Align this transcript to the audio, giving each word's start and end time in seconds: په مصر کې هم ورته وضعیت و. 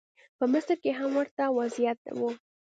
په 0.37 0.45
مصر 0.53 0.75
کې 0.83 0.91
هم 0.99 1.09
ورته 1.19 1.43
وضعیت 1.59 1.99
و. 2.19 2.21